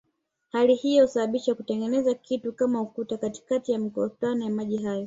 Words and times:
Hali 0.51 0.75
hiyo 0.75 1.03
husababisha 1.05 1.55
kutengenezwa 1.55 2.13
kitu 2.13 2.53
kama 2.53 2.81
ukuta 2.81 3.17
katikati 3.17 3.71
ya 3.71 3.79
makutano 3.79 4.45
ya 4.45 4.51
maji 4.51 4.77
hayo 4.77 4.99